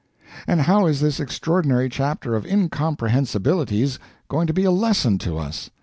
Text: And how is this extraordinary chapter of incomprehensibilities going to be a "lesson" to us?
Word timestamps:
And 0.47 0.61
how 0.61 0.87
is 0.87 0.99
this 0.99 1.19
extraordinary 1.19 1.87
chapter 1.87 2.33
of 2.33 2.43
incomprehensibilities 2.43 3.99
going 4.29 4.47
to 4.47 4.51
be 4.53 4.63
a 4.63 4.71
"lesson" 4.71 5.19
to 5.19 5.37
us? 5.37 5.69